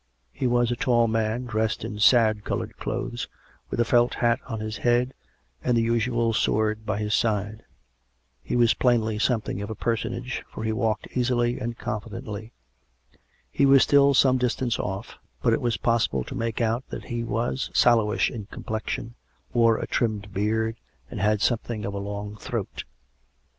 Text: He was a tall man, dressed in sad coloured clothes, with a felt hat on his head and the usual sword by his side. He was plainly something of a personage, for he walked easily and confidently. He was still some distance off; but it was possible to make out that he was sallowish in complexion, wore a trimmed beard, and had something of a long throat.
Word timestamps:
He 0.31 0.47
was 0.47 0.71
a 0.71 0.75
tall 0.75 1.07
man, 1.07 1.45
dressed 1.45 1.85
in 1.85 1.99
sad 1.99 2.43
coloured 2.43 2.75
clothes, 2.77 3.27
with 3.69 3.79
a 3.79 3.85
felt 3.85 4.15
hat 4.15 4.39
on 4.47 4.59
his 4.59 4.77
head 4.77 5.13
and 5.63 5.77
the 5.77 5.83
usual 5.83 6.33
sword 6.33 6.87
by 6.87 6.97
his 6.97 7.13
side. 7.13 7.61
He 8.41 8.55
was 8.55 8.73
plainly 8.73 9.19
something 9.19 9.61
of 9.61 9.69
a 9.69 9.75
personage, 9.75 10.43
for 10.51 10.63
he 10.63 10.71
walked 10.71 11.07
easily 11.15 11.59
and 11.59 11.77
confidently. 11.77 12.51
He 13.51 13.67
was 13.67 13.83
still 13.83 14.15
some 14.15 14.39
distance 14.39 14.79
off; 14.79 15.19
but 15.43 15.53
it 15.53 15.61
was 15.61 15.77
possible 15.77 16.23
to 16.23 16.33
make 16.33 16.61
out 16.61 16.83
that 16.89 17.03
he 17.03 17.23
was 17.23 17.69
sallowish 17.71 18.31
in 18.31 18.47
complexion, 18.47 19.13
wore 19.53 19.77
a 19.77 19.85
trimmed 19.85 20.33
beard, 20.33 20.77
and 21.11 21.19
had 21.21 21.43
something 21.43 21.85
of 21.85 21.93
a 21.93 21.99
long 21.99 22.35
throat. 22.37 22.85